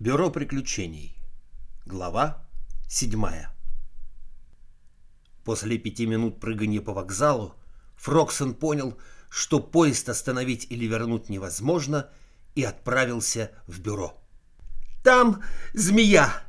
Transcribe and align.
Бюро 0.00 0.30
приключений. 0.30 1.16
Глава 1.84 2.46
седьмая. 2.88 3.52
После 5.42 5.76
пяти 5.76 6.06
минут 6.06 6.38
прыгания 6.38 6.80
по 6.80 6.92
вокзалу 6.92 7.56
Фроксон 7.96 8.54
понял, 8.54 8.96
что 9.28 9.58
поезд 9.58 10.08
остановить 10.08 10.68
или 10.70 10.84
вернуть 10.84 11.28
невозможно, 11.28 12.08
и 12.54 12.62
отправился 12.62 13.50
в 13.66 13.80
бюро. 13.80 14.16
«Там 15.02 15.42
змея! 15.74 16.44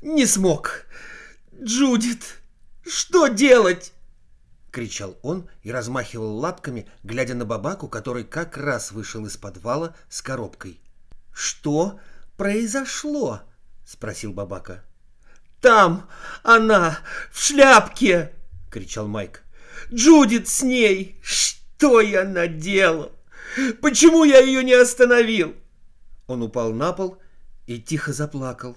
Не 0.00 0.24
смог! 0.24 0.86
Джудит! 1.60 2.40
Что 2.86 3.26
делать?»— 3.26 3.92
кричал 4.70 5.18
он 5.22 5.48
и 5.64 5.72
размахивал 5.72 6.36
лапками, 6.36 6.86
глядя 7.02 7.34
на 7.34 7.44
бабаку, 7.44 7.88
который 7.88 8.22
как 8.22 8.56
раз 8.56 8.92
вышел 8.92 9.26
из 9.26 9.36
подвала 9.36 9.96
с 10.08 10.22
коробкой. 10.22 10.78
«Что 11.32 11.98
произошло?»— 12.36 13.42
спросил 13.84 14.32
бабака. 14.32 14.84
«Там 15.60 16.08
она, 16.42 16.98
в 17.32 17.40
шляпке!»— 17.40 18.32
кричал 18.70 19.08
Майк. 19.08 19.42
«Джудит 19.92 20.48
с 20.48 20.62
ней! 20.62 21.18
Что 21.22 22.00
я 22.00 22.24
наделал? 22.24 23.12
Почему 23.80 24.24
я 24.24 24.40
ее 24.40 24.62
не 24.64 24.74
остановил?» 24.74 25.54
Он 26.26 26.42
упал 26.42 26.72
на 26.72 26.92
пол 26.92 27.18
и 27.66 27.80
тихо 27.80 28.12
заплакал. 28.12 28.76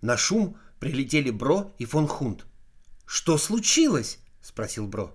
На 0.00 0.16
шум 0.16 0.56
прилетели 0.78 1.30
Бро 1.30 1.74
и 1.78 1.84
фон 1.84 2.06
Хунд. 2.06 2.46
«Что 3.06 3.38
случилось?»— 3.38 4.18
спросил 4.40 4.86
Бро. 4.86 5.14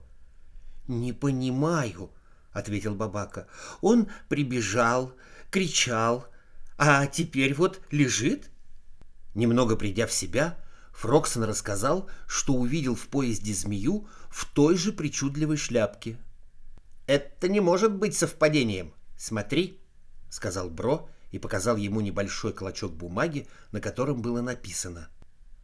«Не 0.88 1.14
понимаю»,— 1.14 2.12
ответил 2.52 2.94
Бабака. 2.94 3.48
«Он 3.82 4.08
прибежал, 4.30 5.14
кричал, 5.50 6.28
а 6.78 7.08
теперь 7.08 7.54
вот 7.54 7.82
лежит». 7.92 8.52
Немного 9.34 9.76
придя 9.76 10.08
в 10.08 10.14
себя, 10.14 10.58
Фроксон 10.94 11.44
рассказал, 11.44 12.10
что 12.26 12.54
увидел 12.54 12.96
в 12.96 13.08
поезде 13.08 13.54
змею 13.54 14.08
в 14.30 14.46
той 14.46 14.78
же 14.78 14.94
причудливой 14.94 15.58
шляпке. 15.58 16.18
«Это 17.06 17.50
не 17.50 17.60
может 17.60 17.94
быть 17.94 18.16
совпадением. 18.16 18.94
Смотри»,— 19.18 19.82
сказал 20.30 20.70
Бро 20.70 21.10
и 21.32 21.40
показал 21.40 21.76
ему 21.76 22.00
небольшой 22.00 22.54
клочок 22.54 22.94
бумаги, 22.94 23.48
на 23.72 23.82
котором 23.82 24.22
было 24.22 24.42
написано 24.42 25.10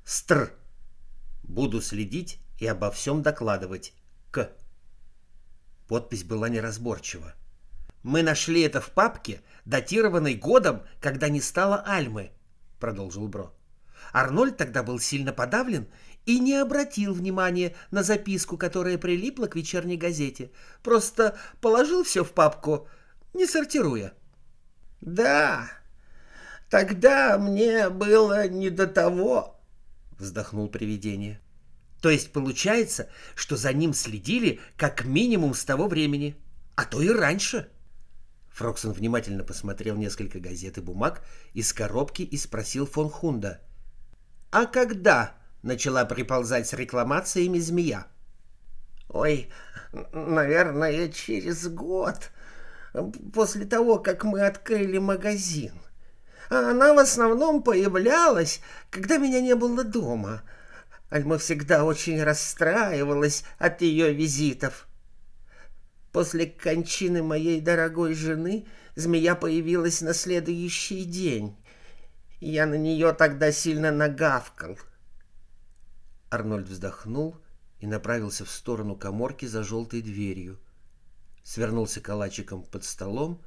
«Стр. 0.03 0.53
Буду 1.43 1.81
следить 1.81 2.39
и 2.59 2.67
обо 2.67 2.91
всем 2.91 3.21
докладывать. 3.21 3.93
К». 4.31 4.51
Подпись 5.87 6.23
была 6.23 6.49
неразборчива. 6.49 7.33
«Мы 8.03 8.23
нашли 8.23 8.61
это 8.61 8.81
в 8.81 8.89
папке, 8.89 9.41
датированной 9.65 10.35
годом, 10.35 10.81
когда 10.99 11.29
не 11.29 11.41
стало 11.41 11.83
Альмы»,— 11.85 12.31
продолжил 12.79 13.27
Бро. 13.27 13.53
Арнольд 14.11 14.57
тогда 14.57 14.83
был 14.83 14.99
сильно 14.99 15.33
подавлен 15.33 15.87
и 16.25 16.39
не 16.39 16.55
обратил 16.55 17.13
внимания 17.13 17.75
на 17.91 18.03
записку, 18.03 18.57
которая 18.57 18.97
прилипла 18.97 19.47
к 19.47 19.55
вечерней 19.55 19.97
газете. 19.97 20.51
Просто 20.83 21.37
положил 21.61 22.03
все 22.03 22.23
в 22.23 22.31
папку, 22.31 22.87
не 23.33 23.45
сортируя. 23.45 24.13
«Да, 25.01 25.69
тогда 26.69 27.37
мне 27.37 27.89
было 27.89 28.47
не 28.47 28.69
до 28.69 28.87
того»,— 28.87 29.59
вздохнул 30.19 30.69
привидение. 30.69 31.39
«То 32.01 32.09
есть 32.09 32.31
получается, 32.33 33.09
что 33.35 33.55
за 33.57 33.73
ним 33.73 33.93
следили 33.93 34.59
как 34.77 35.05
минимум 35.05 35.53
с 35.53 35.63
того 35.63 35.87
времени, 35.87 36.35
а 36.75 36.85
то 36.85 37.01
и 37.01 37.09
раньше?» 37.09 37.69
Фроксон 38.53 38.93
внимательно 38.93 39.43
посмотрел 39.43 39.95
несколько 39.95 40.39
газет 40.39 40.77
и 40.77 40.81
бумаг 40.81 41.21
из 41.53 41.71
коробки 41.73 42.21
и 42.21 42.37
спросил 42.37 42.85
фон 42.85 43.09
Хунда— 43.09 43.61
а 44.51 44.65
когда 44.65 45.33
начала 45.63 46.03
приползать 46.03 46.67
с 46.67 46.73
рекламациями 46.73 47.57
змея? 47.57 48.07
Ой, 49.07 49.49
наверное, 50.11 51.07
через 51.07 51.67
год, 51.69 52.31
после 53.33 53.65
того, 53.65 53.97
как 53.99 54.25
мы 54.25 54.45
открыли 54.45 54.97
магазин. 54.97 55.73
Она 56.49 56.93
в 56.93 56.99
основном 56.99 57.63
появлялась, 57.63 58.59
когда 58.89 59.17
меня 59.17 59.39
не 59.39 59.55
было 59.55 59.85
дома. 59.85 60.43
Альма 61.09 61.37
всегда 61.37 61.85
очень 61.85 62.21
расстраивалась 62.21 63.45
от 63.57 63.81
ее 63.81 64.13
визитов. 64.13 64.85
После 66.11 66.45
кончины 66.45 67.23
моей 67.23 67.61
дорогой 67.61 68.13
жены 68.13 68.67
змея 68.95 69.35
появилась 69.35 70.01
на 70.01 70.13
следующий 70.13 71.05
день. 71.05 71.55
Я 72.39 72.65
на 72.65 72.75
нее 72.75 73.13
тогда 73.13 73.51
сильно 73.51 73.91
нагавкал. 73.91 74.77
Арнольд 76.29 76.67
вздохнул 76.67 77.37
и 77.79 77.87
направился 77.87 78.45
в 78.45 78.51
сторону 78.51 78.95
коморки 78.95 79.45
за 79.45 79.63
желтой 79.63 80.01
дверью. 80.01 80.59
Свернулся 81.43 82.01
калачиком 82.01 82.63
под 82.63 82.83
столом 82.83 83.41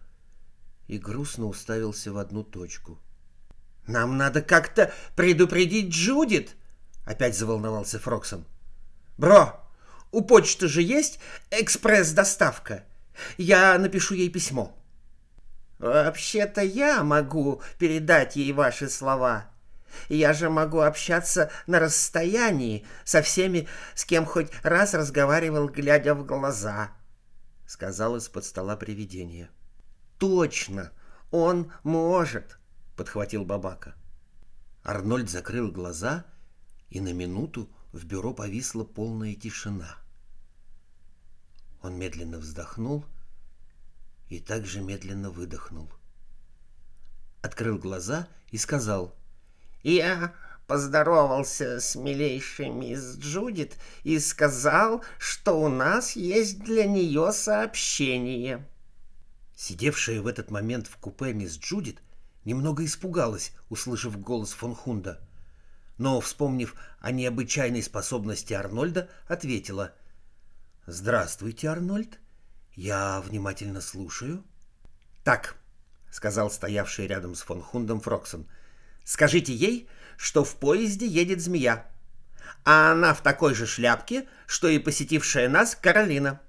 и 0.86 0.98
грустно 0.98 1.46
уставился 1.46 2.12
в 2.12 2.18
одну 2.18 2.44
точку. 2.44 2.98
«Нам 3.86 4.16
надо 4.16 4.40
как-то 4.40 4.92
предупредить 5.16 5.92
Джудит!»— 5.92 6.56
опять 7.04 7.36
заволновался 7.36 7.98
Фроксон. 7.98 8.46
«Бро, 9.18 9.63
у 10.14 10.22
почты 10.22 10.68
же 10.68 10.82
есть 10.82 11.18
экспресс-доставка. 11.50 12.84
Я 13.36 13.78
напишу 13.78 14.14
ей 14.14 14.30
письмо». 14.30 14.76
Вообще-то 15.78 16.62
я 16.62 17.02
могу 17.02 17.60
передать 17.78 18.36
ей 18.36 18.52
ваши 18.52 18.88
слова. 18.88 19.50
Я 20.08 20.32
же 20.32 20.48
могу 20.48 20.80
общаться 20.80 21.50
на 21.66 21.78
расстоянии 21.78 22.86
со 23.04 23.22
всеми, 23.22 23.68
с 23.94 24.04
кем 24.04 24.24
хоть 24.24 24.50
раз 24.62 24.94
разговаривал, 24.94 25.68
глядя 25.68 26.14
в 26.14 26.24
глаза,— 26.24 26.90
сказал 27.66 28.16
из-под 28.16 28.44
стола 28.44 28.76
привидение.— 28.76 29.50
Точно, 30.18 30.90
он 31.30 31.70
может,— 31.82 32.58
подхватил 32.96 33.44
Бабака. 33.44 33.94
Арнольд 34.82 35.28
закрыл 35.28 35.70
глаза, 35.70 36.24
и 36.90 37.00
на 37.00 37.12
минуту 37.12 37.68
в 37.92 38.04
бюро 38.04 38.32
повисла 38.32 38.84
полная 38.84 39.34
тишина. 39.34 39.96
Он 41.84 41.98
медленно 41.98 42.38
вздохнул 42.38 43.04
и 44.30 44.40
также 44.40 44.80
медленно 44.80 45.30
выдохнул. 45.30 45.90
Открыл 47.42 47.76
глаза 47.76 48.26
и 48.50 48.56
сказал. 48.56 49.14
«Я 49.82 50.32
поздоровался 50.66 51.80
с 51.80 51.94
милейшей 51.94 52.70
мисс 52.70 53.18
Джудит 53.18 53.76
и 54.02 54.18
сказал, 54.18 55.04
что 55.18 55.60
у 55.60 55.68
нас 55.68 56.16
есть 56.16 56.60
для 56.60 56.86
нее 56.86 57.32
сообщение». 57.32 58.66
Сидевшая 59.54 60.22
в 60.22 60.26
этот 60.26 60.50
момент 60.50 60.86
в 60.86 60.96
купе 60.96 61.34
мисс 61.34 61.58
Джудит 61.58 62.00
немного 62.46 62.82
испугалась, 62.86 63.52
услышав 63.68 64.18
голос 64.18 64.52
фон 64.52 64.74
Хунда. 64.74 65.20
Но, 65.98 66.18
вспомнив 66.22 66.76
о 67.00 67.10
необычайной 67.10 67.82
способности 67.82 68.54
Арнольда, 68.54 69.10
ответила. 69.28 69.92
«Здравствуйте, 70.86 71.68
Арнольд. 71.68 72.18
Я 72.74 73.22
внимательно 73.22 73.80
слушаю. 73.80 74.44
Так, 75.22 75.56
сказал 76.10 76.50
стоявший 76.50 77.06
рядом 77.06 77.34
с 77.34 77.40
фон 77.40 77.62
Хундом 77.62 78.00
Фроксон. 78.02 78.46
Скажите 79.02 79.54
ей, 79.54 79.88
что 80.18 80.44
в 80.44 80.56
поезде 80.56 81.06
едет 81.06 81.40
змея. 81.40 81.90
А 82.66 82.92
она 82.92 83.14
в 83.14 83.22
такой 83.22 83.54
же 83.54 83.66
шляпке, 83.66 84.28
что 84.46 84.68
и 84.68 84.78
посетившая 84.78 85.48
нас 85.48 85.74
Каролина. 85.74 86.42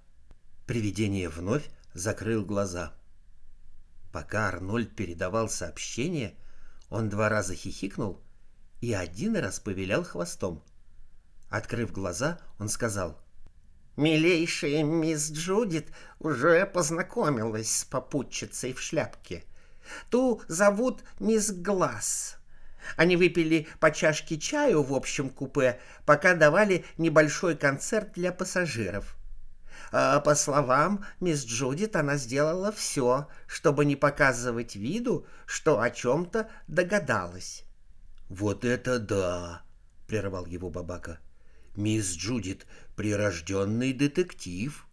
Привидение 0.66 1.30
вновь 1.30 1.70
закрыл 1.94 2.44
глаза. 2.44 2.94
Пока 4.12 4.50
Арнольд 4.50 4.98
передавал 4.98 5.48
сообщение, 5.48 6.36
он 6.90 7.08
два 7.08 7.30
раза 7.30 7.56
хихикнул 7.56 8.22
и 8.82 8.92
один 8.92 9.38
раз 9.38 9.62
повилял 9.62 10.04
хвостом. 10.04 10.62
Открыв 11.50 11.94
глаза, 11.94 12.40
он 12.60 12.68
сказал— 12.68 13.18
Милейшая 13.98 14.84
мисс 14.84 15.32
Джудит 15.32 15.88
уже 16.20 16.66
познакомилась 16.66 17.80
с 17.80 17.86
попутчицей 17.86 18.74
в 18.74 18.82
шляпке. 18.82 19.44
Ту 20.10 20.42
зовут 20.48 21.04
мисс 21.20 21.52
Глаз. 21.52 22.38
Они 22.98 23.16
выпили 23.16 23.68
по 23.80 23.92
чашке 23.92 24.38
чаю 24.38 24.84
в 24.84 24.94
общем 24.94 25.30
купе, 25.30 25.80
пока 26.06 26.36
давали 26.36 26.86
небольшой 26.98 27.56
концерт 27.56 28.12
для 28.14 28.32
пассажиров. 28.32 29.16
А 29.92 30.20
по 30.20 30.36
словам 30.36 31.06
мисс 31.20 31.46
Джудит, 31.46 31.96
она 31.96 32.18
сделала 32.18 32.72
все, 32.72 33.28
чтобы 33.48 33.86
не 33.86 33.96
показывать 33.96 34.76
виду, 34.76 35.26
что 35.46 35.80
о 35.80 35.90
чем-то 35.90 36.50
догадалась. 36.68 37.64
«Вот 38.28 38.66
это 38.66 39.00
да!»— 39.00 39.62
прервал 40.08 40.46
его 40.46 40.70
Бабака. 40.70 41.20
«Мисс 41.76 42.16
Джудит 42.16 42.66
прирожденный 42.96 43.94
детектив. 43.94 44.88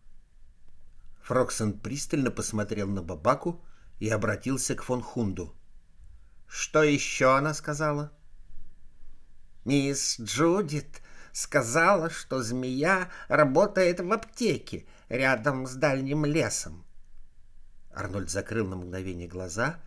Фроксон 1.22 1.78
пристально 1.78 2.30
посмотрел 2.30 2.88
на 2.88 3.02
Бабаку 3.02 3.64
и 4.00 4.08
обратился 4.08 4.74
к 4.74 4.82
фон 4.82 5.02
Хунду. 5.02 5.54
Что 6.48 6.82
еще 6.82 7.36
она 7.36 7.54
сказала? 7.54 8.12
Мисс 9.64 10.18
Джудит 10.20 11.00
сказала, 11.32 12.10
что 12.10 12.42
змея 12.42 13.08
работает 13.28 14.00
в 14.00 14.12
аптеке 14.12 14.86
рядом 15.08 15.66
с 15.66 15.74
дальним 15.74 16.24
лесом. 16.24 16.84
Арнольд 17.94 18.30
закрыл 18.30 18.66
на 18.66 18.76
мгновение 18.76 19.28
глаза. 19.28 19.80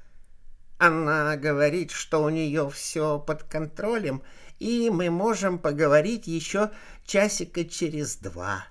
Она 0.78 1.38
говорит, 1.38 1.92
что 1.92 2.24
у 2.24 2.30
нее 2.30 2.70
все 2.70 3.20
под 3.20 3.44
контролем, 3.44 4.24
и 4.60 4.90
мы 4.90 5.10
можем 5.10 5.58
поговорить 5.58 6.28
еще 6.28 6.72
часика 7.06 7.64
через 7.64 8.18
два. 8.18 8.66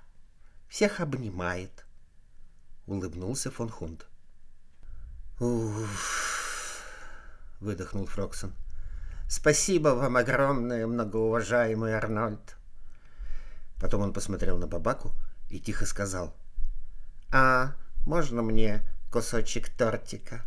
Всех 0.67 0.99
обнимает. 0.99 1.85
Улыбнулся 2.85 3.49
фон 3.49 3.69
Хунд. 3.69 4.05
Уф, 5.39 6.83
выдохнул 7.59 8.05
Фроксон. 8.05 8.53
Спасибо 9.27 9.89
вам 9.89 10.17
огромное, 10.17 10.85
многоуважаемый 10.85 11.95
Арнольд. 11.95 12.55
Потом 13.81 14.01
он 14.01 14.13
посмотрел 14.13 14.57
на 14.57 14.67
Бабаку 14.67 15.11
и 15.49 15.59
тихо 15.59 15.85
сказал. 15.85 16.35
А 17.31 17.75
можно 18.05 18.43
мне 18.43 18.81
кусочек 19.11 19.69
тортика? 19.69 20.45